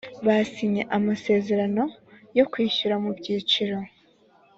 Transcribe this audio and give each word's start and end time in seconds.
basinye 0.25 0.81
amasezerano 0.97 1.83
yo 2.37 2.45
kwishyura 2.51 2.95
mu 3.03 3.11
byiciro 3.17 3.77